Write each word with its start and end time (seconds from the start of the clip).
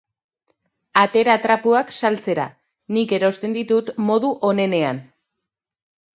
Atera 1.01 1.35
trapuak 1.43 1.93
saltzera, 2.01 2.47
nik 2.97 3.15
erosten 3.19 3.55
ditut 3.59 3.93
modu 4.09 4.35
onenean 4.51 5.05